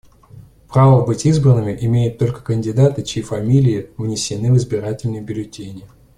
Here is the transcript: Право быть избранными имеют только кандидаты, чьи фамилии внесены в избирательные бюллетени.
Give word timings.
Право 0.67 1.05
быть 1.05 1.27
избранными 1.27 1.77
имеют 1.79 2.17
только 2.17 2.41
кандидаты, 2.41 3.03
чьи 3.03 3.21
фамилии 3.21 3.91
внесены 3.99 4.51
в 4.51 4.57
избирательные 4.57 5.21
бюллетени. 5.21 5.85